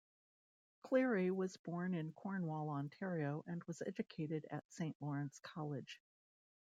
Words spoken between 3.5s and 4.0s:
was